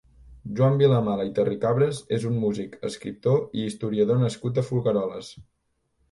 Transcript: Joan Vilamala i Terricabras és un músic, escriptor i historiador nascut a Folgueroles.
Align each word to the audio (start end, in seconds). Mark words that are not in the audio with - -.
Joan 0.59 0.77
Vilamala 0.81 1.25
i 1.27 1.33
Terricabras 1.39 1.99
és 2.17 2.25
un 2.29 2.39
músic, 2.43 2.73
escriptor 2.89 3.37
i 3.59 3.65
historiador 3.67 4.19
nascut 4.23 4.57
a 4.57 4.63
Folgueroles. 4.71 5.29